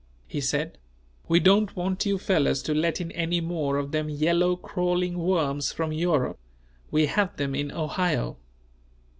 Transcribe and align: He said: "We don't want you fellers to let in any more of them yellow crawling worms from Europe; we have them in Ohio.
He 0.25 0.41
said: 0.41 0.79
"We 1.27 1.39
don't 1.39 1.75
want 1.75 2.07
you 2.07 2.17
fellers 2.17 2.63
to 2.63 2.73
let 2.73 2.99
in 2.99 3.11
any 3.11 3.39
more 3.39 3.77
of 3.77 3.91
them 3.91 4.09
yellow 4.09 4.55
crawling 4.55 5.19
worms 5.19 5.71
from 5.71 5.91
Europe; 5.93 6.39
we 6.89 7.05
have 7.05 7.37
them 7.37 7.53
in 7.53 7.71
Ohio. 7.71 8.37